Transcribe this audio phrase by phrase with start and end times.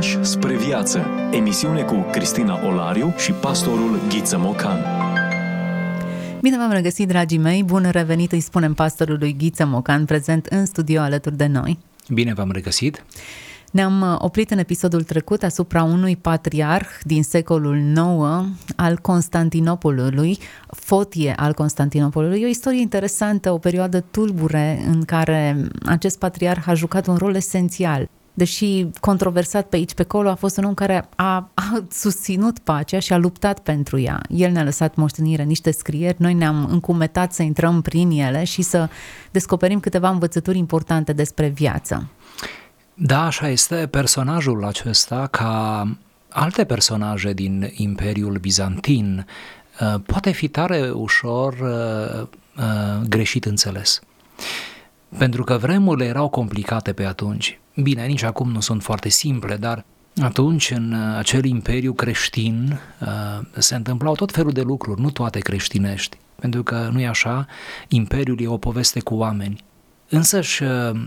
[0.00, 1.06] Pași spre viață.
[1.32, 4.78] Emisiune cu Cristina Olariu și pastorul Ghiță Mocan.
[6.40, 7.62] Bine v-am regăsit, dragii mei!
[7.62, 11.78] Bun revenit, îi spunem pastorului Ghiță Mocan, prezent în studio alături de noi.
[12.08, 13.04] Bine v-am regăsit!
[13.70, 21.34] Ne-am uh, oprit în episodul trecut asupra unui patriarh din secolul IX al Constantinopolului, Fotie
[21.36, 22.40] al Constantinopolului.
[22.40, 27.34] E o istorie interesantă, o perioadă tulbure în care acest patriarh a jucat un rol
[27.34, 28.08] esențial
[28.40, 32.98] deși controversat pe aici, pe acolo, a fost un om care a, a susținut pacea
[32.98, 34.20] și a luptat pentru ea.
[34.28, 38.88] El ne-a lăsat moștenire niște scrieri, noi ne-am încumetat să intrăm prin ele și să
[39.30, 42.08] descoperim câteva învățături importante despre viață.
[42.94, 43.86] Da, așa este.
[43.90, 45.84] Personajul acesta, ca
[46.28, 49.26] alte personaje din Imperiul Bizantin,
[49.80, 52.26] uh, poate fi tare ușor uh,
[52.56, 54.00] uh, greșit înțeles.
[55.18, 57.60] Pentru că vremurile erau complicate pe atunci.
[57.82, 59.84] Bine, nici acum nu sunt foarte simple, dar
[60.22, 62.80] atunci, în acel imperiu creștin,
[63.56, 66.16] se întâmplau tot felul de lucruri, nu toate creștinești.
[66.40, 67.46] Pentru că nu e așa,
[67.88, 69.64] imperiul e o poveste cu oameni.
[70.08, 70.62] Însăși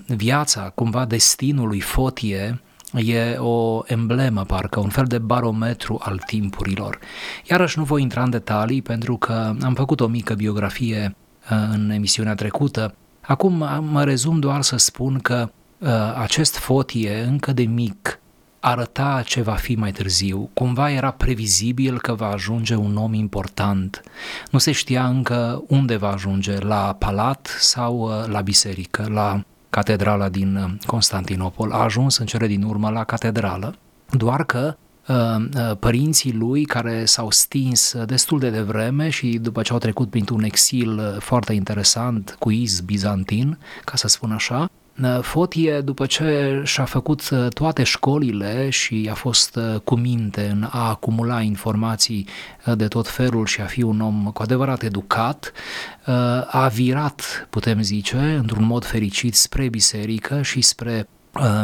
[0.07, 2.61] viața, cumva destinul lui Fotie,
[2.93, 6.99] e o emblemă, parcă, un fel de barometru al timpurilor.
[7.49, 11.15] Iarăși nu voi intra în detalii pentru că am făcut o mică biografie
[11.71, 12.95] în emisiunea trecută.
[13.27, 13.53] Acum
[13.91, 15.49] mă rezum doar să spun că
[16.16, 18.19] acest Fotie, încă de mic,
[18.59, 20.49] arăta ce va fi mai târziu.
[20.53, 24.01] Cumva era previzibil că va ajunge un om important.
[24.51, 30.29] Nu se știa încă unde va ajunge, la palat sau uh, la biserică, la catedrala
[30.29, 31.71] din uh, Constantinopol.
[31.71, 33.75] A ajuns în cele din urmă la catedrală,
[34.09, 34.92] doar că uh,
[35.79, 41.17] părinții lui care s-au stins destul de devreme și după ce au trecut printr-un exil
[41.19, 44.69] foarte interesant cu iz bizantin, ca să spun așa,
[45.21, 50.67] Fotie, după ce și-a făcut uh, toate școlile și a fost uh, cu minte în
[50.71, 52.27] a acumula informații
[52.65, 55.51] uh, de tot felul și a fi un om cu adevărat educat,
[56.47, 61.07] a virat, putem zice, într-un mod fericit spre biserică și spre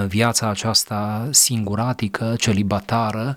[0.08, 3.36] viața aceasta singuratică, celibatară,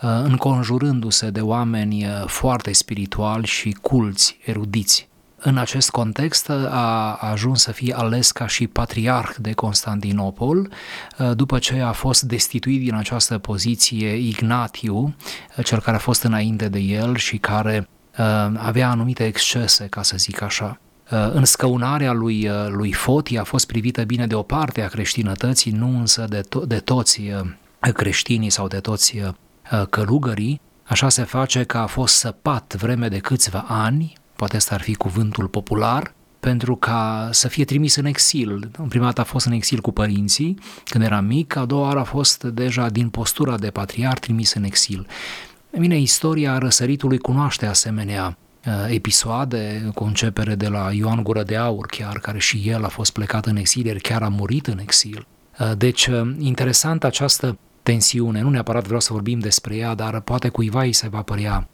[0.00, 5.10] înconjurându-se de oameni foarte spirituali și culți, erudiți.
[5.44, 10.72] În acest context a ajuns să fie ales ca și patriarh de Constantinopol,
[11.34, 15.14] după ce a fost destituit din această poziție Ignatiu,
[15.64, 17.88] cel care a fost înainte de el și care
[18.56, 20.78] avea anumite excese, ca să zic așa.
[21.32, 25.98] În scăunarea lui, lui Foti a fost privită bine de o parte a creștinătății, nu
[25.98, 27.20] însă de, to- de toți
[27.80, 29.20] creștinii sau de toți
[29.90, 30.60] călugării.
[30.82, 34.94] Așa se face că a fost săpat vreme de câțiva ani poate asta ar fi
[34.94, 38.70] cuvântul popular, pentru ca să fie trimis în exil.
[38.78, 41.98] În prima dată a fost în exil cu părinții, când era mic, a doua oară
[41.98, 45.06] a fost deja din postura de patriar trimis în exil.
[45.70, 48.41] E bine, istoria răsăritului cunoaște asemenea uh,
[48.88, 53.12] episoade, cu începere de la Ioan Gură de Aur chiar, care și el a fost
[53.12, 55.26] plecat în exil, el chiar a murit în exil.
[55.58, 60.48] Uh, deci, uh, interesant această tensiune, nu neapărat vreau să vorbim despre ea, dar poate
[60.48, 61.66] cuiva îi se va părea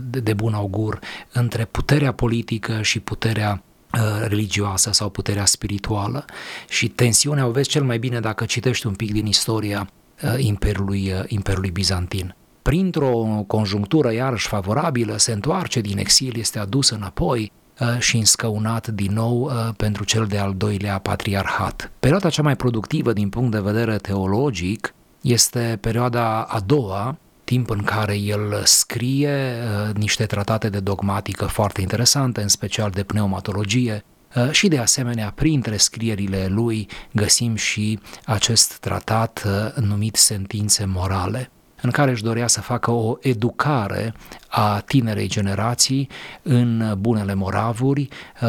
[0.00, 0.98] de bun augur
[1.32, 3.62] între puterea politică și puterea
[3.94, 6.24] uh, religioasă sau puterea spirituală
[6.68, 9.90] și tensiunea o vezi cel mai bine dacă citești un pic din istoria
[10.22, 12.34] uh, Imperiului, uh, Imperiului Bizantin.
[12.64, 17.52] Printr-o conjunctură iarăși favorabilă se întoarce din exil, este adus înapoi
[17.98, 21.90] și înscăunat din nou pentru cel de-al doilea patriarhat.
[22.00, 27.82] Perioada cea mai productivă din punct de vedere teologic este perioada a doua, timp în
[27.82, 29.54] care el scrie
[29.88, 34.04] uh, niște tratate de dogmatică foarte interesante, în special de pneumatologie,
[34.36, 41.50] uh, și de asemenea, printre scrierile lui găsim și acest tratat uh, numit Sentințe Morale,
[41.84, 44.14] în care își dorea să facă o educare
[44.48, 46.08] a tinerei generații
[46.42, 48.08] în bunele moravuri,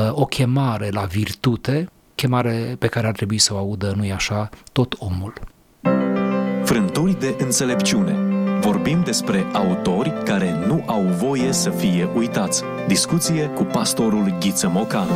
[0.10, 4.96] o chemare la virtute, chemare pe care ar trebui să o audă, nu-i așa, tot
[5.00, 5.34] omul.
[6.64, 8.36] Frânturi de înțelepciune
[8.66, 12.64] Vorbim despre autori care nu au voie să fie uitați.
[12.88, 15.08] Discuție cu pastorul Ghiță Mocan.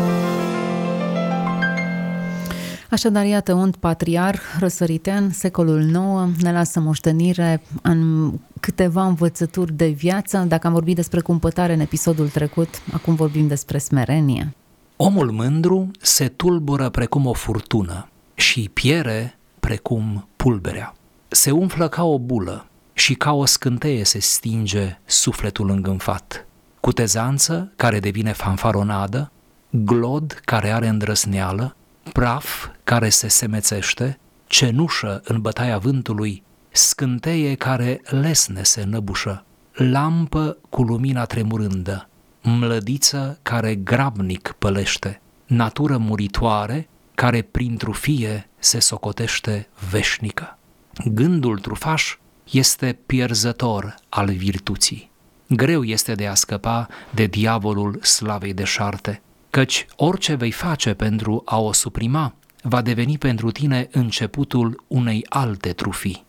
[2.90, 10.46] Așadar, iată, un patriar răsăritean, secolul IX, ne lasă moștenire în câteva învățături de viață.
[10.48, 14.54] Dacă am vorbit despre cumpătare în episodul trecut, acum vorbim despre smerenie.
[14.96, 20.94] Omul mândru se tulbură precum o furtună și piere precum pulberea.
[21.28, 22.70] Se umflă ca o bulă,
[23.00, 26.46] și ca o scânteie se stinge sufletul îngânfat.
[26.80, 29.32] Cutezanță care devine fanfaronadă,
[29.70, 31.76] glod care are îndrăsneală,
[32.14, 40.82] praf care se semețește, cenușă în bătaia vântului, scânteie care lesne se năbușă, lampă cu
[40.82, 42.10] lumina tremurândă,
[42.42, 50.58] mlădiță care grabnic pălește, natură muritoare care prin trufie se socotește veșnică.
[51.06, 52.18] Gândul trufaș
[52.52, 55.12] este pierzător al virtuții.
[55.48, 61.42] Greu este de a scăpa de diavolul slavei de șarte, căci orice vei face pentru
[61.46, 66.26] a o suprima, va deveni pentru tine începutul unei alte trufii.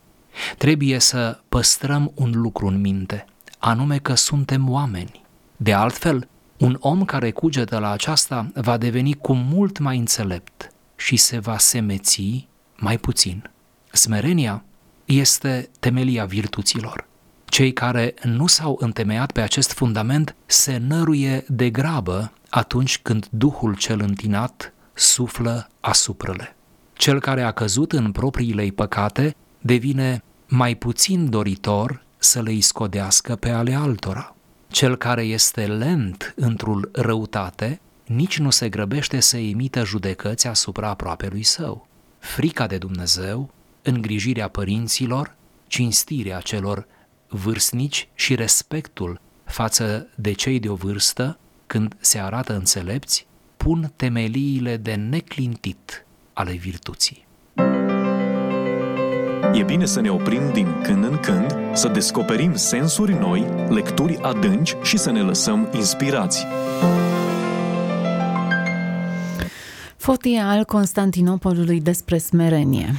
[0.59, 3.25] Trebuie să păstrăm un lucru în minte,
[3.59, 5.23] anume că suntem oameni.
[5.57, 6.29] De altfel,
[6.59, 11.59] un om care cugetă la aceasta va deveni cu mult mai înțelept și se va
[11.59, 13.51] semeți mai puțin.
[13.93, 14.65] Smerenia
[15.05, 17.09] este temelia virtuților.
[17.51, 23.77] Cei care nu s-au întemeiat pe acest fundament se năruie de grabă atunci când Duhul
[23.77, 26.57] cel întinat suflă asupra le.
[26.93, 33.49] Cel care a căzut în propriile păcate devine mai puțin doritor să le iscodească pe
[33.49, 34.35] ale altora.
[34.69, 41.43] Cel care este lent într-un răutate nici nu se grăbește să emită judecăți asupra aproapelui
[41.43, 41.89] său.
[42.19, 43.51] Frica de Dumnezeu,
[43.83, 45.35] îngrijirea părinților,
[45.67, 46.87] cinstirea celor
[47.31, 54.77] vârstnici și respectul față de cei de o vârstă, când se arată înțelepți, pun temeliile
[54.77, 57.27] de neclintit ale virtuții.
[59.53, 64.77] E bine să ne oprim din când în când, să descoperim sensuri noi, lecturi adânci
[64.83, 66.47] și să ne lăsăm inspirați.
[69.97, 72.95] Fotia al Constantinopolului despre smerenie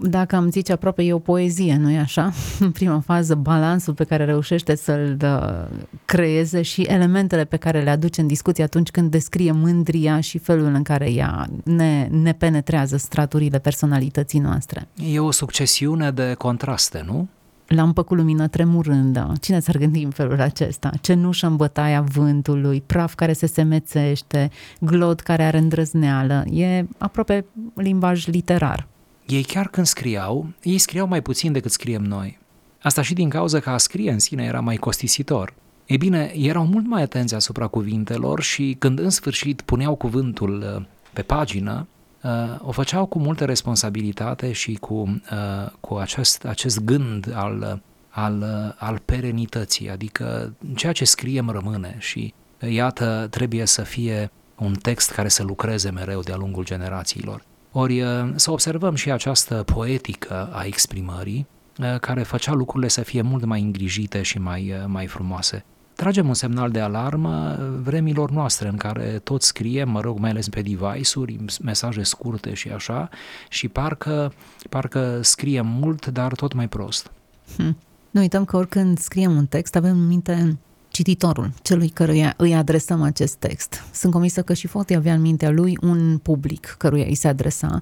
[0.00, 2.32] dacă am zice aproape e o poezie, nu-i așa?
[2.60, 7.90] În prima fază, balansul pe care reușește să-l uh, creeze și elementele pe care le
[7.90, 12.96] aduce în discuție atunci când descrie mândria și felul în care ea ne, ne penetrează
[12.96, 14.88] straturile personalității noastre.
[15.12, 17.28] E o succesiune de contraste, nu?
[17.66, 19.32] lampă cu lumină tremurândă.
[19.40, 20.90] Cine s-ar gândi în felul acesta?
[21.00, 24.50] Cenușă în bătaia vântului, praf care se semețește,
[24.80, 26.44] glod care are îndrăzneală.
[26.50, 27.44] E aproape
[27.74, 28.86] limbaj literar
[29.26, 32.38] ei chiar când scriau, ei scriau mai puțin decât scriem noi.
[32.82, 35.54] Asta și din cauza că a scrie în sine era mai costisitor.
[35.86, 40.84] Ei bine, erau mult mai atenți asupra cuvintelor și când în sfârșit puneau cuvântul uh,
[41.12, 41.88] pe pagină,
[42.22, 48.44] uh, o făceau cu multă responsabilitate și cu, uh, cu acest, acest gând al, al,
[48.78, 55.28] al perenității, adică ceea ce scriem rămâne și iată trebuie să fie un text care
[55.28, 57.44] să lucreze mereu de-a lungul generațiilor.
[57.76, 61.46] Ori uh, să observăm și această poetică a exprimării
[61.78, 65.64] uh, care făcea lucrurile să fie mult mai îngrijite și mai, uh, mai frumoase.
[65.94, 70.48] Tragem un semnal de alarmă vremilor noastre în care tot scriem, mă rog, mai ales
[70.48, 73.08] pe device-uri, mesaje scurte și așa,
[73.48, 74.32] și parcă,
[74.68, 77.10] parcă scriem mult, dar tot mai prost.
[77.56, 77.76] Hmm.
[78.10, 80.58] Nu uităm că oricând scriem un text, avem în minte
[80.94, 83.82] cititorul, celui căruia îi adresăm acest text.
[83.92, 87.80] Sunt convinsă că și Foti avea în mintea lui un public căruia îi se adresa.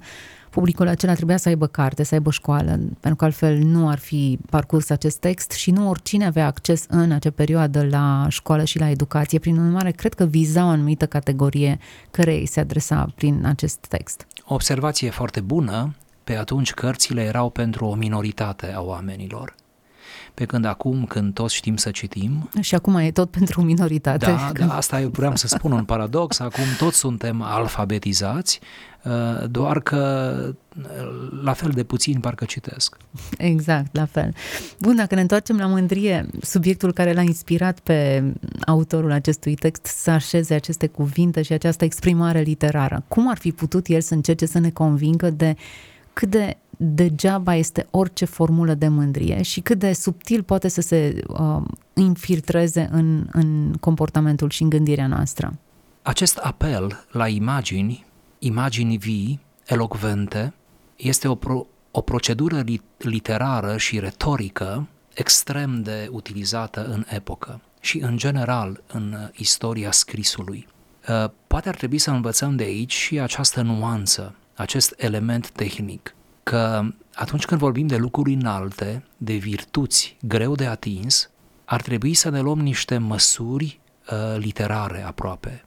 [0.51, 2.71] Publicul acela trebuia să aibă carte, să aibă școală,
[3.01, 7.11] pentru că altfel nu ar fi parcurs acest text și nu oricine avea acces în
[7.13, 9.39] acea perioadă la școală și la educație.
[9.39, 11.79] Prin urmare, cred că viza o anumită categorie
[12.11, 14.27] care îi se adresa prin acest text.
[14.45, 15.95] O observație foarte bună,
[16.25, 19.55] pe atunci cărțile erau pentru o minoritate a oamenilor
[20.35, 22.49] pe când acum, când toți știm să citim...
[22.61, 24.27] Și acum e tot pentru minoritate.
[24.27, 28.61] Da, da asta eu vreau să spun un paradox, acum toți suntem alfabetizați,
[29.03, 32.97] uh, doar că uh, la fel de puțin parcă citesc.
[33.39, 34.35] Exact, la fel.
[34.81, 38.25] Bun, dacă ne întoarcem la mândrie, subiectul care l-a inspirat pe
[38.67, 43.87] autorul acestui text să așeze aceste cuvinte și această exprimare literară, cum ar fi putut
[43.87, 45.57] el să încerce să ne convingă de
[46.13, 51.23] cât de degeaba este orice formulă de mândrie și cât de subtil poate să se
[51.29, 51.63] uh,
[51.95, 55.55] infiltreze în, în comportamentul și în gândirea noastră.
[56.03, 58.05] Acest apel la imagini,
[58.39, 60.53] imagini vii, elocvente,
[60.97, 62.65] este o, pro, o procedură
[62.99, 70.69] literară și retorică extrem de utilizată în epocă și în general în istoria scrisului.
[71.09, 76.83] Uh, poate ar trebui să învățăm de aici și această nuanță, acest element tehnic că
[77.15, 81.31] atunci când vorbim de lucruri înalte, de virtuți greu de atins,
[81.65, 83.81] ar trebui să ne luăm niște măsuri
[84.11, 85.65] uh, literare aproape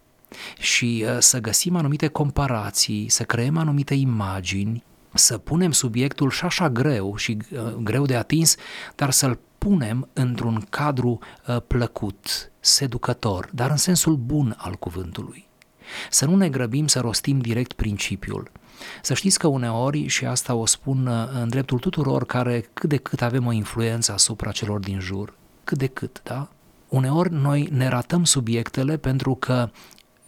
[0.59, 6.69] și uh, să găsim anumite comparații, să creăm anumite imagini, să punem subiectul și așa
[6.69, 8.55] greu și uh, greu de atins,
[8.95, 15.47] dar să-l punem într-un cadru uh, plăcut, seducător, dar în sensul bun al cuvântului.
[16.09, 18.51] Să nu ne grăbim să rostim direct principiul,
[19.01, 22.97] Să știți că uneori, și asta o spun uh, în dreptul tuturor care cât de
[22.97, 26.49] cât avem o influență asupra celor din jur, cât de cât, da?
[26.89, 29.69] Uneori noi ne ratăm subiectele pentru că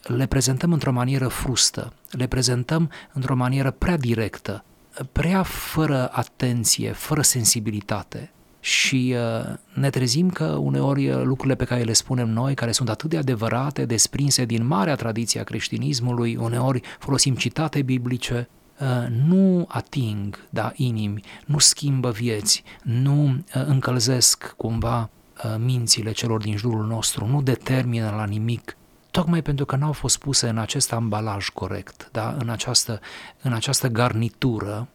[0.02, 4.64] le prezentăm într-o manieră frustă, le prezentăm într-o manieră prea directă,
[5.12, 11.82] prea fără atenție, fără sensibilitate și uh, ne trezim că uneori uh, lucrurile pe care
[11.82, 16.82] le spunem noi, care sunt atât de adevărate, desprinse din marea tradiție a creștinismului, uneori
[17.00, 18.50] folosim citate biblice,
[18.80, 18.88] uh,
[19.28, 25.10] nu ating da, inimi, nu schimbă vieți, nu încălzesc cumva
[25.58, 28.78] mințile celor din jurul nostru, nu determină la nimic,
[29.12, 32.36] tocmai pentru că n-au fost puse în acest ambalaj corect, da?
[32.40, 33.00] în, această,
[33.42, 34.88] în această garnitură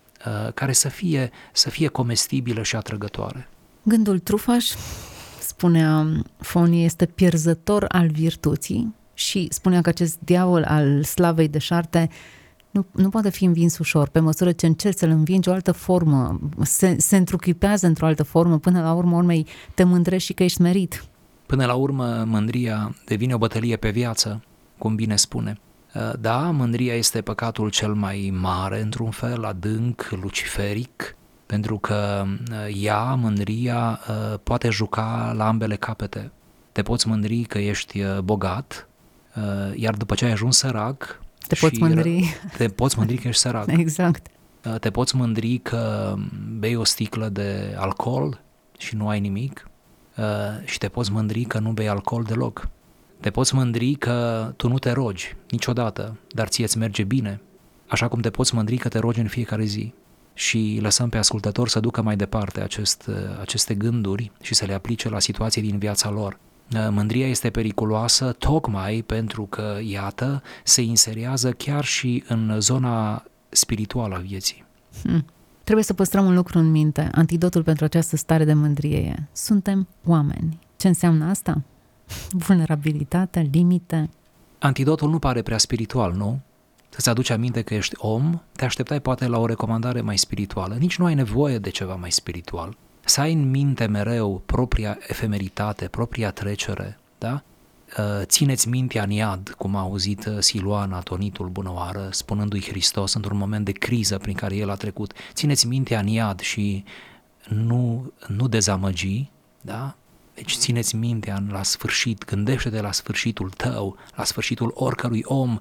[0.54, 3.48] care să fie, să fie comestibilă și atrăgătoare.
[3.82, 4.70] Gândul trufaș,
[5.40, 6.06] spunea
[6.38, 12.10] Fonie, este pierzător al virtuții și spunea că acest diavol al slavei de șarte
[12.70, 14.08] nu, nu poate fi învins ușor.
[14.08, 18.58] Pe măsură ce încerci să-l învingi o altă formă, se, se întruchipează într-o altă formă,
[18.58, 21.04] până la urmă urmei te mândrești și că ești merit.
[21.46, 24.42] Până la urmă, mândria devine o bătălie pe viață,
[24.78, 25.58] cum bine spune.
[26.20, 31.16] Da, mândria este păcatul cel mai mare, într-un fel, adânc, luciferic,
[31.52, 36.30] pentru că uh, ea, mândria, uh, poate juca la ambele capete.
[36.72, 38.88] Te poți mândri că ești uh, bogat,
[39.74, 42.36] iar după ce ai ajuns sărac, te poți mândri.
[42.56, 43.66] Te poți mândri că ești sărac.
[43.86, 44.26] Exact.
[44.80, 46.14] Te poți mândri că
[46.58, 48.40] bei o sticlă de alcool
[48.78, 49.70] și nu ai nimic
[50.64, 52.68] și te poți mândri că nu bei alcool deloc.
[53.22, 57.40] Te poți mândri că tu nu te rogi niciodată, dar ție îți merge bine,
[57.86, 59.94] așa cum te poți mândri că te rogi în fiecare zi
[60.34, 63.10] și lăsăm pe ascultător să ducă mai departe acest,
[63.40, 66.38] aceste gânduri și să le aplice la situații din viața lor.
[66.90, 74.18] Mândria este periculoasă tocmai pentru că, iată, se inserează chiar și în zona spirituală a
[74.18, 74.64] vieții.
[75.02, 75.24] Hmm.
[75.64, 77.10] Trebuie să păstrăm un lucru în minte.
[77.14, 80.58] Antidotul pentru această stare de mândrie e suntem oameni.
[80.76, 81.62] Ce înseamnă asta?
[82.30, 84.10] Vulnerabilitate, limite?
[84.58, 86.40] Antidotul nu pare prea spiritual, nu?
[86.92, 90.74] să-ți aduci aminte că ești om, te așteptai poate la o recomandare mai spirituală.
[90.74, 92.76] Nici nu ai nevoie de ceva mai spiritual.
[93.04, 97.42] Să ai în minte mereu propria efemeritate, propria trecere, da?
[97.98, 103.36] Uh, țineți mintea în iad, cum a auzit uh, Siluana, tonitul bunăoară, spunându-i Hristos într-un
[103.36, 105.12] moment de criză prin care el a trecut.
[105.32, 106.84] Țineți mintea în iad și
[107.48, 109.96] nu, nu dezamăgi, da?
[110.34, 115.58] Deci țineți mintea la sfârșit, gândește-te la sfârșitul tău, la sfârșitul oricărui om,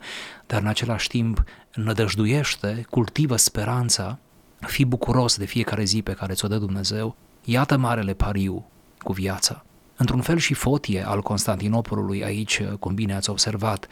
[0.48, 1.44] dar în același timp
[1.76, 4.20] nădăjduiește, cultivă speranța,
[4.60, 8.66] fii bucuros de fiecare zi pe care ți-o dă Dumnezeu, iată marele pariu
[8.98, 9.66] cu viața.
[9.96, 13.88] Într-un fel și Fotie al Constantinopolului aici, cum bine ați observat,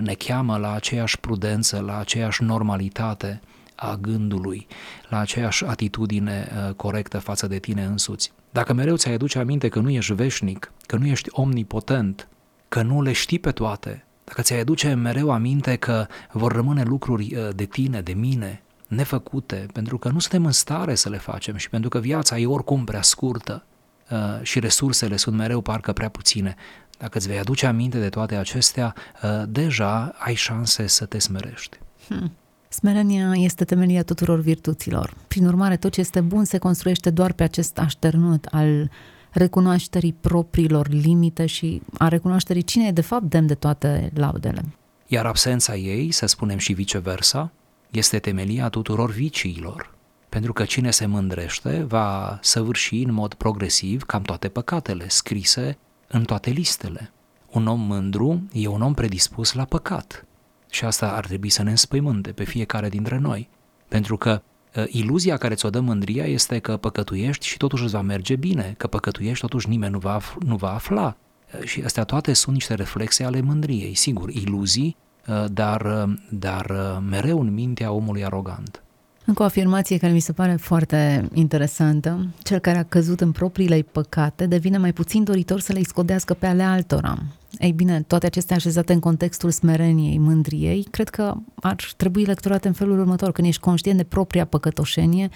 [0.00, 3.40] ne cheamă la aceeași prudență, la aceeași normalitate
[3.74, 4.66] a gândului,
[5.08, 8.32] la aceeași atitudine corectă față de tine însuți.
[8.52, 12.28] Dacă mereu ți-ai aduce aminte că nu ești veșnic, că nu ești omnipotent,
[12.68, 17.34] că nu le știi pe toate, dacă ți-ai aduce mereu aminte că vor rămâne lucruri
[17.34, 21.56] uh, de tine, de mine, nefăcute, pentru că nu suntem în stare să le facem
[21.56, 23.64] și pentru că viața e oricum prea scurtă
[24.10, 26.54] uh, și resursele sunt mereu parcă prea puține,
[26.98, 31.78] dacă îți vei aduce aminte de toate acestea, uh, deja ai șanse să te smerești.
[32.08, 32.32] Hmm.
[32.72, 35.14] Smerenia este temelia tuturor virtuților.
[35.28, 38.90] Prin urmare, tot ce este bun se construiește doar pe acest așternut al
[39.30, 44.64] recunoașterii propriilor limite și a recunoașterii cine e de fapt demn de toate laudele.
[45.06, 47.52] Iar absența ei, să spunem și viceversa,
[47.90, 49.94] este temelia tuturor viciilor,
[50.28, 56.24] pentru că cine se mândrește va săvârși în mod progresiv cam toate păcatele scrise în
[56.24, 57.12] toate listele.
[57.50, 60.26] Un om mândru e un om predispus la păcat,
[60.72, 63.48] și asta ar trebui să ne înspăimânte pe fiecare dintre noi.
[63.88, 64.42] Pentru că
[64.76, 68.74] uh, iluzia care ți-o dă mândria este că păcătuiești și totuși îți va merge bine,
[68.76, 71.16] că păcătuiești totuși nimeni nu va, nu va afla.
[71.54, 77.40] Uh, și astea toate sunt niște reflexe ale mândriei, sigur, iluzii, uh, dar, dar mereu
[77.40, 78.81] în mintea omului arogant.
[79.24, 82.26] Încă o afirmație care mi se pare foarte interesantă.
[82.42, 86.46] Cel care a căzut în propriile păcate devine mai puțin doritor să le scodească pe
[86.46, 87.18] ale altora.
[87.58, 92.74] Ei bine, toate acestea așezate în contextul smereniei, mândriei, cred că ar trebui lecturate în
[92.74, 93.32] felul următor.
[93.32, 95.28] Când ești conștient de propria păcătoșenie,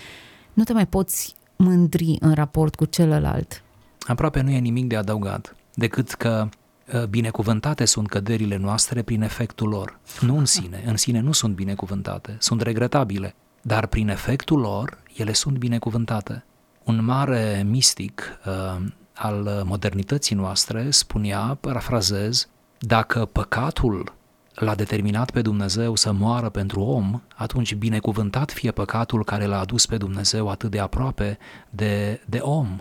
[0.52, 3.62] nu te mai poți mândri în raport cu celălalt.
[4.06, 6.48] Aproape nu e nimic de adăugat, decât că
[6.94, 9.98] ă, binecuvântate sunt căderile noastre prin efectul lor.
[10.20, 13.34] Nu în sine, în sine nu sunt binecuvântate, sunt regretabile,
[13.66, 16.44] dar prin efectul lor ele sunt binecuvântate.
[16.84, 24.14] Un mare mistic uh, al modernității noastre spunea, parafrazez, dacă păcatul
[24.54, 29.86] l-a determinat pe Dumnezeu să moară pentru om, atunci binecuvântat fie păcatul care l-a adus
[29.86, 31.38] pe Dumnezeu atât de aproape
[31.70, 32.78] de, de om.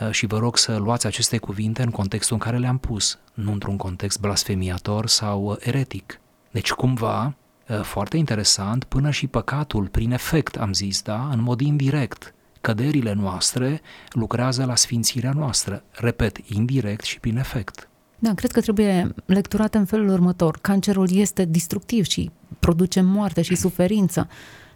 [0.00, 3.52] Uh, și vă rog să luați aceste cuvinte în contextul în care le-am pus, nu
[3.52, 6.20] într-un context blasfemiator sau uh, eretic.
[6.50, 7.32] Deci cumva, uh,
[7.82, 13.80] foarte interesant, până și păcatul, prin efect, am zis, da, în mod indirect, căderile noastre
[14.10, 17.88] lucrează la sfințirea noastră, repet, indirect și prin efect.
[18.18, 20.58] Da, cred că trebuie lecturat în felul următor.
[20.60, 24.28] Cancerul este destructiv și produce moarte și suferință.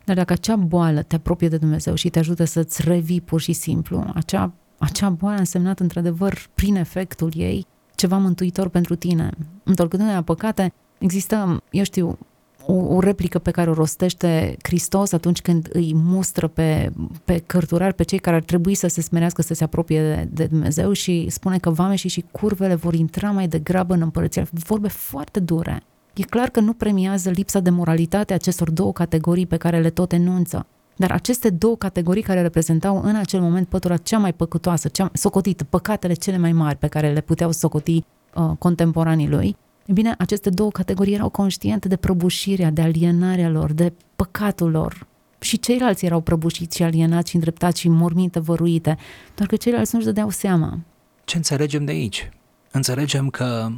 [0.05, 3.52] Dar dacă acea boală te apropie de Dumnezeu și te ajută să-ți revii pur și
[3.52, 9.31] simplu, acea, acea boală a însemnat într-adevăr, prin efectul ei, ceva mântuitor pentru tine.
[9.62, 12.19] Întorcându-ne la păcate, există, eu știu,
[12.66, 16.92] o, o replică pe care o rostește Hristos atunci când îi mustră pe,
[17.25, 20.44] pe cărturari, pe cei care ar trebui să se smerească, să se apropie de, de
[20.44, 24.46] Dumnezeu și spune că vameșii și curvele vor intra mai degrabă în împărăția.
[24.50, 25.82] Vorbe foarte dure.
[26.14, 29.90] E clar că nu premiază lipsa de moralitate a acestor două categorii pe care le
[29.90, 30.66] tot enunță.
[30.96, 35.64] Dar aceste două categorii care reprezentau în acel moment pătura cea mai păcătoasă, cea socotită,
[35.64, 38.04] păcatele cele mai mari pe care le puteau socoti
[38.35, 39.56] uh, contemporanii lui,
[39.87, 45.07] E bine, aceste două categorii erau conștiente de prăbușirea, de alienarea lor, de păcatul lor.
[45.38, 48.97] Și ceilalți erau prăbușiți și alienați și îndreptați și morminte văruite,
[49.35, 50.78] doar că ceilalți nu-și dădeau seama.
[51.25, 52.31] Ce înțelegem de aici?
[52.71, 53.69] Înțelegem că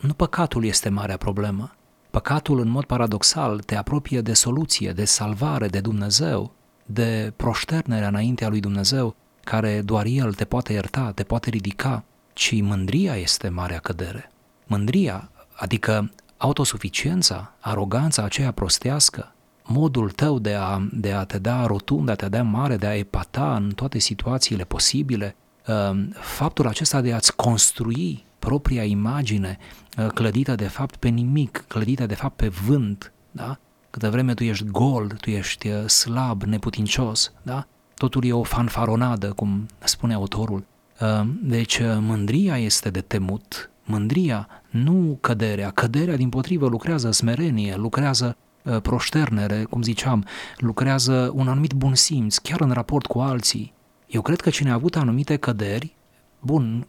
[0.00, 1.74] nu păcatul este marea problemă.
[2.10, 6.52] Păcatul, în mod paradoxal, te apropie de soluție, de salvare, de Dumnezeu,
[6.86, 12.60] de proșternerea înaintea lui Dumnezeu, care doar El te poate ierta, te poate ridica, ci
[12.60, 14.30] mândria este marea cădere.
[14.66, 15.30] Mândria
[15.62, 22.12] Adică autosuficiența, aroganța aceea prostească, modul tău de a, de a te da rotund, de
[22.12, 27.12] a te da mare, de a epata în toate situațiile posibile, um, faptul acesta de
[27.12, 29.58] a-ți construi propria imagine
[29.98, 33.58] uh, clădită de fapt pe nimic, clădită de fapt pe vânt, da?
[33.90, 37.66] Câte vreme tu ești gol, tu ești uh, slab, neputincios, da?
[37.94, 40.64] Totul e o fanfaronadă, cum spune autorul.
[41.00, 45.70] Um, deci uh, mândria este de temut, Mândria, nu căderea.
[45.70, 50.24] Căderea, din potrivă, lucrează smerenie, lucrează uh, proșternere, cum ziceam,
[50.56, 53.72] lucrează un anumit bun simț, chiar în raport cu alții.
[54.06, 55.94] Eu cred că cine a avut anumite căderi,
[56.40, 56.86] bun,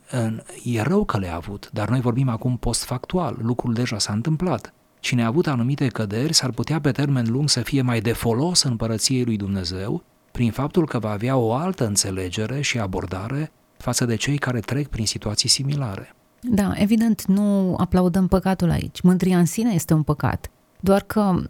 [0.64, 4.74] e rău că le-a avut, dar noi vorbim acum postfactual, lucrul deja s-a întâmplat.
[5.00, 8.62] Cine a avut anumite căderi s-ar putea pe termen lung să fie mai de folos
[8.62, 14.06] în părăției lui Dumnezeu, prin faptul că va avea o altă înțelegere și abordare față
[14.06, 16.16] de cei care trec prin situații similare.
[16.44, 19.02] Da, evident, nu aplaudăm păcatul aici.
[19.02, 20.52] Mândria în sine este un păcat.
[20.80, 21.42] Doar că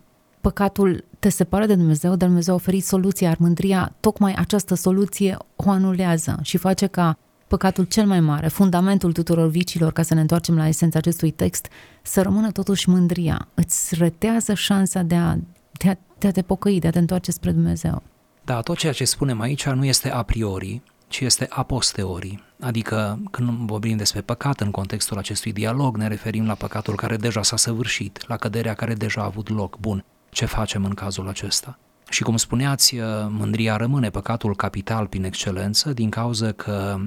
[0.42, 5.38] păcatul te separă de Dumnezeu, dar Dumnezeu a oferit soluția, iar mândria, tocmai această soluție
[5.56, 10.22] o anulează și face ca păcatul cel mai mare, fundamentul tuturor vicilor, ca să ne
[10.22, 11.68] întoarcem la esența acestui text,
[12.02, 13.48] să rămână totuși mândria.
[13.54, 15.36] Îți retează șansa de a,
[15.72, 18.04] de a, de a te pocăi, de a te întoarce spre Dumnezeu.
[18.46, 20.82] Da, tot ceea ce spunem aici nu este a priori,
[21.14, 22.44] ci este a posteriori.
[22.60, 27.44] Adică când vorbim despre păcat în contextul acestui dialog, ne referim la păcatul care deja
[27.44, 29.78] s-a săvârșit, la căderea care deja a avut loc.
[29.78, 31.80] Bun, ce facem în cazul acesta?
[32.10, 36.98] Și cum spuneați, uh, mândria rămâne păcatul capital prin excelență din cauza că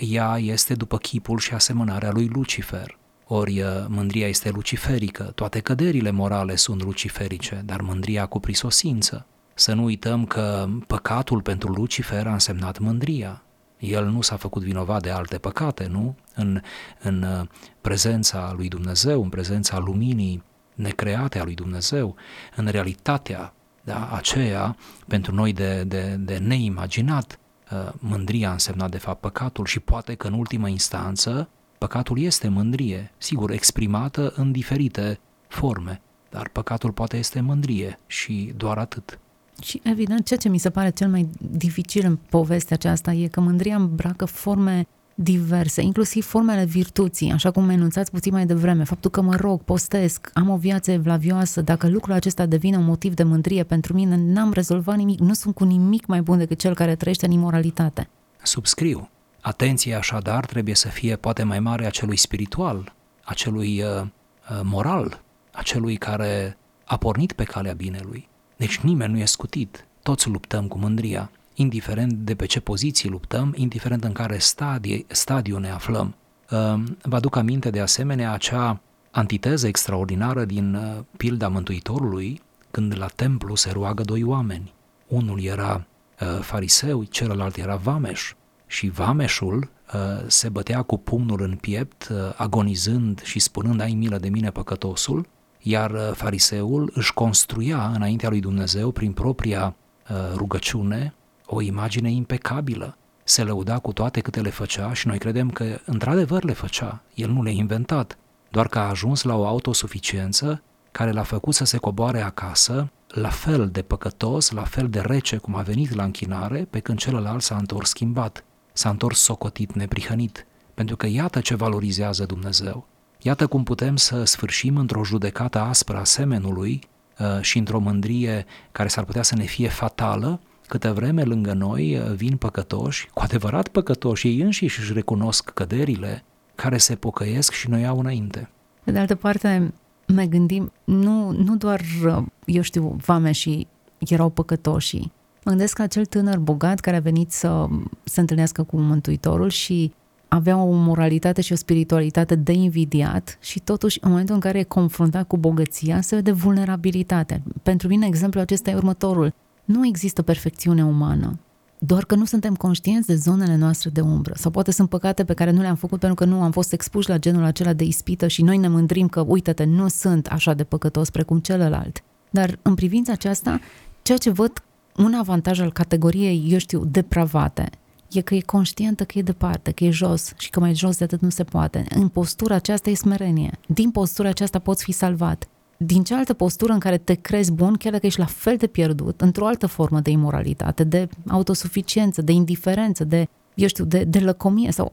[0.00, 2.98] ea este după chipul și asemănarea lui Lucifer.
[3.26, 9.26] Ori uh, mândria este luciferică, toate căderile morale sunt luciferice, dar mândria cu prisosință.
[9.54, 13.42] Să nu uităm că păcatul pentru Lucifer a însemnat mândria,
[13.78, 16.14] el nu s-a făcut vinovat de alte păcate, nu?
[16.34, 16.60] În,
[17.02, 17.46] în uh,
[17.80, 20.42] prezența lui Dumnezeu, în prezența luminii
[20.74, 22.16] necreate a lui Dumnezeu,
[22.56, 27.38] în realitatea da, aceea, pentru noi de, de, de neimaginat,
[27.72, 32.48] uh, mândria a însemnat de fapt păcatul și poate că în ultimă instanță păcatul este
[32.48, 39.18] mândrie, sigur, exprimată în diferite forme, dar păcatul poate este mândrie și doar atât.
[39.62, 43.40] Și evident, ceea ce mi se pare cel mai dificil în povestea aceasta e că
[43.40, 44.86] mândria îmbracă forme
[45.20, 50.30] diverse, inclusiv formele virtuții, așa cum enunțați puțin mai devreme, faptul că mă rog, postesc,
[50.34, 54.52] am o viață evlavioasă, dacă lucrul acesta devine un motiv de mândrie pentru mine, n-am
[54.52, 58.08] rezolvat nimic, nu sunt cu nimic mai bun decât cel care trăiește în imoralitate.
[58.42, 59.08] Subscriu.
[59.40, 62.94] Atenție așadar trebuie să fie poate mai mare a celui spiritual,
[63.24, 68.28] a celui uh, uh, moral, a celui care a pornit pe calea binelui.
[68.58, 73.52] Deci nimeni nu e scutit, toți luptăm cu mândria, indiferent de pe ce poziții luptăm,
[73.56, 76.14] indiferent în care stadie, stadiu ne aflăm.
[76.50, 83.06] Ehm, vă aduc aminte de asemenea acea antiteză extraordinară din uh, pilda Mântuitorului, când la
[83.06, 84.72] templu se roagă doi oameni.
[85.08, 85.86] Unul era
[86.20, 88.32] uh, fariseu, celălalt era vameș
[88.66, 94.28] și vameșul uh, se bătea cu pumnul în piept, agonizând și spunând ai milă de
[94.28, 95.26] mine păcătosul,
[95.68, 99.74] iar uh, fariseul își construia înaintea lui Dumnezeu prin propria
[100.10, 101.14] uh, rugăciune
[101.46, 102.96] o imagine impecabilă.
[103.24, 107.02] Se lăuda cu toate câte le făcea și noi credem că într-adevăr le făcea.
[107.14, 108.18] El nu le-a inventat,
[108.50, 113.28] doar că a ajuns la o autosuficiență care l-a făcut să se coboare acasă, la
[113.28, 117.42] fel de păcătos, la fel de rece cum a venit la închinare, pe când celălalt
[117.42, 122.86] s-a întors schimbat, s-a întors socotit, neprihănit, pentru că iată ce valorizează Dumnezeu.
[123.22, 126.80] Iată cum putem să sfârșim într-o judecată aspră a semenului
[127.18, 131.96] uh, și într-o mândrie care s-ar putea să ne fie fatală, câtă vreme lângă noi
[131.96, 137.70] uh, vin păcătoși, cu adevărat păcătoși, ei înșiși își recunosc căderile, care se pocăiesc și
[137.70, 138.50] noi au înainte.
[138.84, 139.72] Pe de altă parte,
[140.06, 143.66] ne gândim, nu, nu doar, uh, eu știu, vame și
[143.98, 144.98] erau păcătoși.
[145.44, 147.66] Mă gândesc că acel tânăr bogat care a venit să
[148.04, 149.92] se întâlnească cu Mântuitorul și
[150.28, 154.62] avea o moralitate și o spiritualitate de invidiat și totuși în momentul în care e
[154.62, 157.42] confruntat cu bogăția se vede vulnerabilitate.
[157.62, 159.34] Pentru mine exemplul acesta e următorul.
[159.64, 161.38] Nu există perfecțiune umană,
[161.78, 164.34] doar că nu suntem conștienți de zonele noastre de umbră.
[164.36, 167.08] Sau poate sunt păcate pe care nu le-am făcut pentru că nu am fost expuși
[167.08, 170.64] la genul acela de ispită și noi ne mândrim că, uite-te, nu sunt așa de
[170.64, 172.02] păcătos precum celălalt.
[172.30, 173.60] Dar în privința aceasta,
[174.02, 174.62] ceea ce văd
[174.96, 177.70] un avantaj al categoriei, eu știu, depravate,
[178.12, 181.04] e că e conștientă că e departe, că e jos și că mai jos de
[181.04, 181.84] atât nu se poate.
[181.94, 183.50] În postura aceasta e smerenie.
[183.66, 185.48] Din postura aceasta poți fi salvat.
[185.76, 189.20] Din cealaltă postură în care te crezi bun, chiar dacă ești la fel de pierdut,
[189.20, 194.72] într-o altă formă de imoralitate, de autosuficiență, de indiferență, de, eu știu, de, de lăcomie
[194.72, 194.92] sau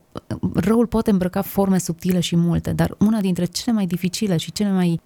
[0.54, 4.72] răul poate îmbrăca forme subtile și multe, dar una dintre cele mai dificile și cele
[4.72, 5.00] mai, um,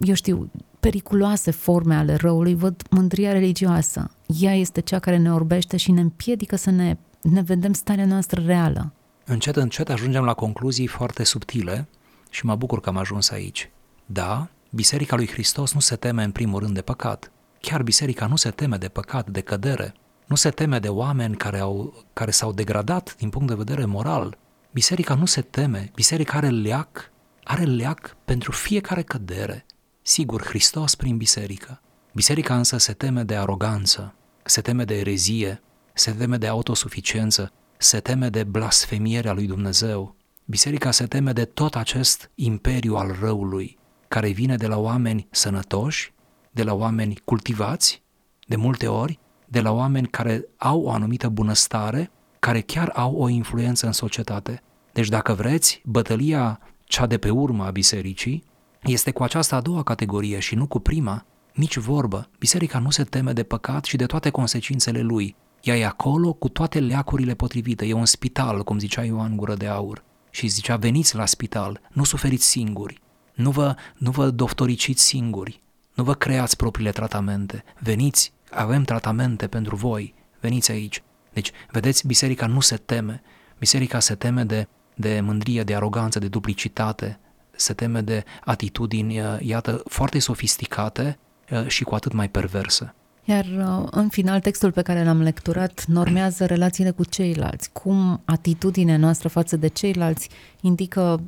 [0.00, 4.10] eu știu, periculoase forme ale răului văd mândria religioasă.
[4.40, 8.42] Ea este cea care ne orbește și ne împiedică să ne, ne vedem starea noastră
[8.46, 8.92] reală.
[9.24, 11.88] Încet, încet ajungem la concluzii foarte subtile
[12.30, 13.70] și mă bucur că am ajuns aici.
[14.06, 17.32] Da, Biserica lui Hristos nu se teme în primul rând de păcat.
[17.60, 19.94] Chiar biserica nu se teme de păcat, de cădere.
[20.26, 24.38] Nu se teme de oameni care, au, care s-au degradat din punct de vedere moral.
[24.72, 25.90] Biserica nu se teme.
[25.94, 27.10] Biserica are leac,
[27.50, 29.66] are leac pentru fiecare cădere.
[30.02, 31.80] Sigur, Hristos prin biserică.
[32.14, 38.00] Biserica însă se teme de aroganță, se teme de erezie, se teme de autosuficiență, se
[38.00, 40.16] teme de blasfemierea lui Dumnezeu.
[40.44, 46.12] Biserica se teme de tot acest imperiu al răului, care vine de la oameni sănătoși,
[46.50, 48.02] de la oameni cultivați,
[48.46, 53.28] de multe ori, de la oameni care au o anumită bunăstare, care chiar au o
[53.28, 54.62] influență în societate.
[54.92, 56.60] Deci dacă vreți, bătălia
[56.90, 58.44] cea de pe urmă a bisericii
[58.82, 62.28] este cu această a doua categorie și nu cu prima, nici vorbă.
[62.38, 65.36] Biserica nu se teme de păcat și de toate consecințele lui.
[65.62, 67.86] Ea e acolo cu toate leacurile potrivite.
[67.86, 70.04] E un spital, cum zicea Ioan Gură de Aur.
[70.30, 73.00] Și zicea, veniți la spital, nu suferiți singuri.
[73.34, 75.60] Nu vă, nu vă doctoriciți singuri,
[75.94, 77.64] nu vă creați propriile tratamente.
[77.78, 81.02] Veniți, avem tratamente pentru voi, veniți aici.
[81.32, 83.22] Deci, vedeți, biserica nu se teme.
[83.58, 84.68] Biserica se teme de,
[85.00, 87.18] de mândrie, de aroganță, de duplicitate,
[87.50, 91.18] se teme de atitudini, uh, iată, foarte sofisticate
[91.50, 92.94] uh, și cu atât mai perverse.
[93.24, 98.96] Iar uh, în final, textul pe care l-am lecturat normează relațiile cu ceilalți, cum atitudinea
[98.96, 100.28] noastră față de ceilalți
[100.60, 101.22] indică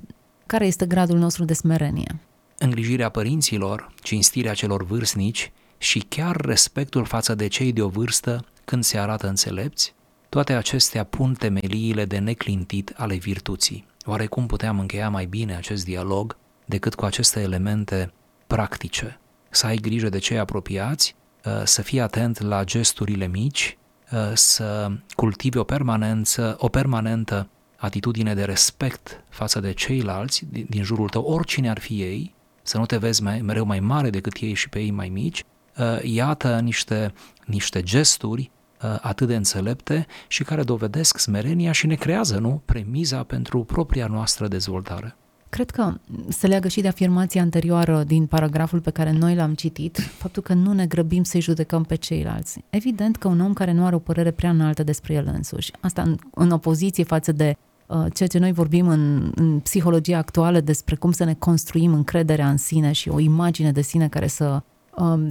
[0.46, 2.20] care este gradul nostru de smerenie.
[2.58, 8.84] Îngrijirea părinților, cinstirea celor vârstnici și chiar respectul față de cei de o vârstă când
[8.84, 9.94] se arată înțelepți,
[10.32, 13.86] toate acestea pun temeliile de neclintit ale virtuții.
[14.04, 18.12] Oare cum puteam încheia mai bine acest dialog decât cu aceste elemente
[18.46, 19.20] practice?
[19.50, 21.14] Să ai grijă de cei apropiați,
[21.44, 23.78] uh, să fii atent la gesturile mici,
[24.12, 31.08] uh, să cultivi o permanență, o permanentă atitudine de respect față de ceilalți din jurul
[31.08, 34.54] tău, oricine ar fi ei, să nu te vezi mai, mereu mai mare decât ei
[34.54, 35.44] și pe ei mai mici,
[35.78, 37.12] uh, iată niște,
[37.44, 38.61] niște gesturi uh,
[39.00, 44.48] atât de înțelepte și care dovedesc smerenia și ne creează, nu, premiza pentru propria noastră
[44.48, 45.16] dezvoltare.
[45.48, 45.94] Cred că
[46.28, 50.54] se leagă și de afirmația anterioară din paragraful pe care noi l-am citit, faptul că
[50.54, 52.64] nu ne grăbim să-i judecăm pe ceilalți.
[52.70, 56.02] Evident că un om care nu are o părere prea înaltă despre el însuși, asta
[56.02, 57.56] în, în opoziție față de
[57.92, 62.48] Uh, ceea ce noi vorbim în, în psihologia actuală despre cum să ne construim încrederea
[62.48, 64.64] în sine și o imagine de sine care să um,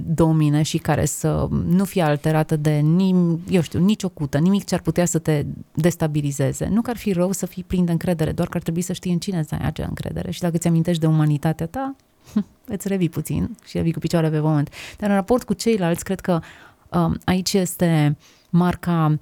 [0.06, 4.74] domine și care să nu fie alterată de, nim, eu știu, nicio cută, nimic ce
[4.74, 5.44] ar putea să te
[5.74, 6.68] destabilizeze.
[6.68, 8.92] Nu că ar fi rău să fii plin de încredere, doar că ar trebui să
[8.92, 11.96] știi în cine să ai acea încredere și dacă ți amintești de umanitatea ta,
[12.74, 14.70] îți revii puțin și revii cu picioare pe pământ.
[14.98, 16.40] Dar în raport cu ceilalți, cred că
[16.88, 18.16] um, aici este
[18.50, 19.18] marca uh,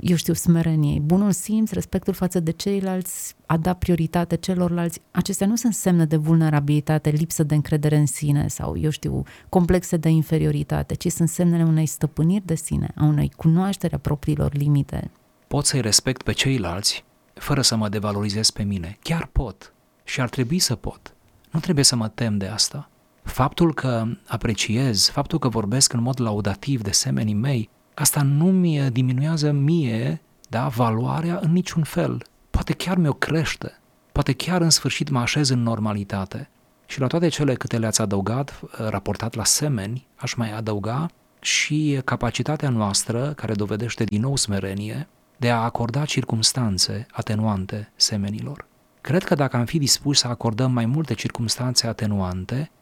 [0.00, 1.00] eu știu, smereniei.
[1.00, 6.16] Bunul simț, respectul față de ceilalți, a da prioritate celorlalți, acestea nu sunt semne de
[6.16, 11.64] vulnerabilitate, lipsă de încredere în sine sau, eu știu, complexe de inferioritate, ci sunt semnele
[11.64, 15.10] unei stăpâniri de sine, a unei cunoaștere a propriilor limite.
[15.46, 18.98] Pot să-i respect pe ceilalți fără să mă devalorizez pe mine.
[19.02, 19.72] Chiar pot
[20.04, 21.14] și ar trebui să pot.
[21.50, 22.90] Nu trebuie să mă tem de asta.
[23.22, 28.90] Faptul că apreciez, faptul că vorbesc în mod laudativ de semenii mei, asta nu mi
[28.90, 32.22] diminuează mie da, valoarea în niciun fel.
[32.50, 33.78] Poate chiar mi-o crește.
[34.12, 36.48] Poate chiar în sfârșit mă așez în normalitate.
[36.86, 42.68] Și la toate cele câte le-ați adăugat, raportat la semeni, aș mai adăuga și capacitatea
[42.68, 48.66] noastră, care dovedește din nou smerenie, de a acorda circumstanțe atenuante semenilor.
[49.00, 52.77] Cred că dacă am fi dispuși să acordăm mai multe circumstanțe atenuante, uh,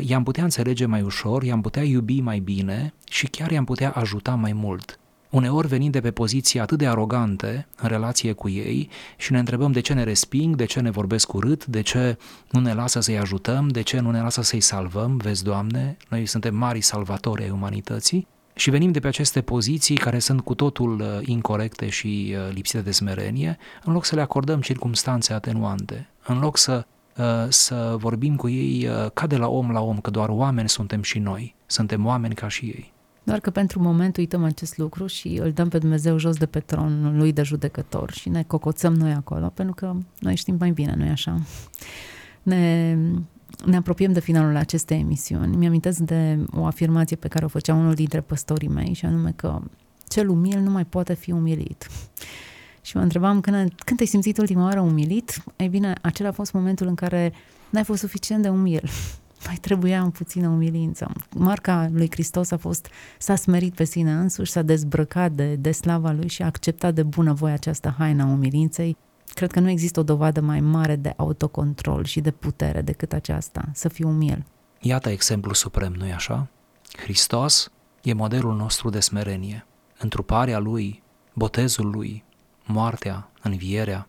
[0.00, 4.34] i-am putea înțelege mai ușor, i-am putea iubi mai bine și chiar i-am putea ajuta
[4.34, 4.98] mai mult.
[5.30, 9.72] Uneori venind de pe poziții atât de arogante în relație cu ei și ne întrebăm
[9.72, 12.16] de ce ne resping, de ce ne vorbesc urât, de ce
[12.50, 16.26] nu ne lasă să-i ajutăm, de ce nu ne lasă să-i salvăm, vezi, Doamne, noi
[16.26, 21.00] suntem mari salvatori ai umanității, și venim de pe aceste poziții care sunt cu totul
[21.00, 26.38] uh, incorrecte și uh, lipsite de smerenie, în loc să le acordăm circumstanțe atenuante, în
[26.38, 26.97] loc să, uh,
[27.48, 31.18] să vorbim cu ei ca de la om la om, că doar oameni suntem și
[31.18, 32.92] noi, suntem oameni ca și ei.
[33.22, 36.60] Doar că pentru moment uităm acest lucru și îl dăm pe Dumnezeu jos de pe
[36.60, 40.94] tronul lui de judecător și ne cocoțăm noi acolo, pentru că noi știm mai bine,
[40.96, 41.40] nu-i așa?
[42.42, 42.96] Ne
[43.64, 45.56] ne apropiem de finalul acestei emisiuni.
[45.56, 49.60] Mi-amintesc de o afirmație pe care o făcea unul dintre păstorii mei și anume că
[50.08, 51.86] cel umil nu mai poate fi umilit.
[52.88, 55.42] Și mă întrebam când, când ai simțit ultima oară umilit?
[55.56, 57.32] Ei bine, acela a fost momentul în care
[57.70, 58.82] n-ai fost suficient de umil.
[59.46, 61.12] Mai trebuia în puțină umilință.
[61.36, 66.10] Marca lui Hristos a fost, s-a smerit pe sine însuși, s-a dezbrăcat de, de slava
[66.10, 68.96] lui și a acceptat de bunăvoie această haina umilinței
[69.34, 73.64] Cred că nu există o dovadă mai mare de autocontrol și de putere decât aceasta,
[73.72, 74.44] să fii umil.
[74.80, 76.48] Iată exemplul suprem, nu-i așa?
[76.96, 77.70] Hristos
[78.02, 79.66] e modelul nostru de smerenie.
[79.98, 82.24] Întruparea Lui, botezul Lui,
[82.68, 84.08] moartea, învierea,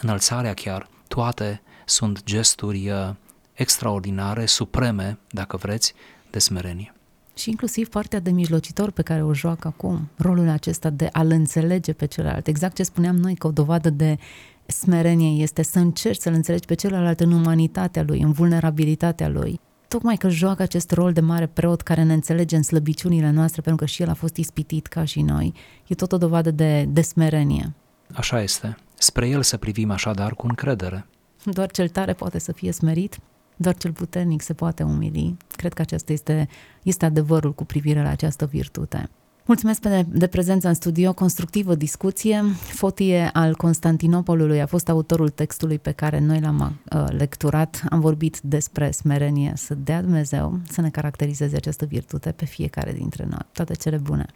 [0.00, 3.14] înălțarea chiar, toate sunt gesturi uh,
[3.52, 5.94] extraordinare, supreme, dacă vreți,
[6.30, 6.94] de smerenie.
[7.34, 11.92] Și inclusiv partea de mijlocitor pe care o joacă acum, rolul acesta de a-l înțelege
[11.92, 12.46] pe celălalt.
[12.46, 14.18] Exact ce spuneam noi, că o dovadă de
[14.66, 19.60] smerenie este să încerci să-l înțelegi pe celălalt în umanitatea lui, în vulnerabilitatea lui.
[19.88, 23.84] Tocmai că joacă acest rol de mare preot care ne înțelege în slăbiciunile noastre, pentru
[23.84, 25.54] că și el a fost ispitit ca și noi,
[25.86, 27.74] e tot o dovadă de, de smerenie.
[28.14, 28.76] Așa este.
[28.98, 31.06] Spre el să privim așadar cu încredere.
[31.44, 33.18] Doar cel tare poate să fie smerit,
[33.56, 35.36] doar cel puternic se poate umili.
[35.56, 36.48] Cred că acesta este,
[36.82, 39.10] este adevărul cu privire la această virtute.
[39.46, 42.44] Mulțumesc de, de prezența în studio, constructivă discuție.
[42.54, 47.82] Fotie al Constantinopolului a fost autorul textului pe care noi l-am uh, lecturat.
[47.88, 53.26] Am vorbit despre smerenie, să dea Dumnezeu să ne caracterizeze această virtute pe fiecare dintre
[53.28, 53.46] noi.
[53.52, 54.26] Toate cele bune!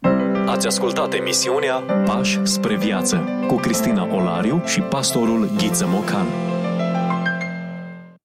[0.46, 6.27] Ați ascultat emisiunea Pași spre viață cu Cristina Olariu și pastorul Ghiță Mocan.